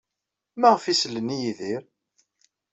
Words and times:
Maɣef 0.59 0.83
ay 0.85 0.97
sellen 1.01 1.33
i 1.35 1.37
Yidir? 1.41 1.81